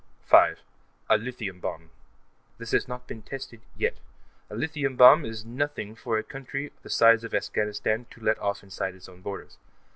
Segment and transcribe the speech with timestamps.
[0.25, 0.57] 5.)
[1.11, 1.91] A lithium bomb.
[2.57, 3.97] This has not been tested, yet.
[4.49, 8.63] A lithium bomb is nothing for a country the size of Afghanistan to let off
[8.63, 9.59] inside its own borders.